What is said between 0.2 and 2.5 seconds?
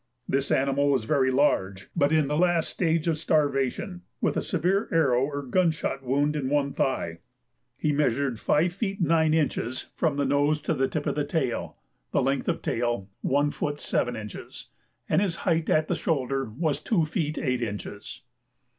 This animal was very large, but in the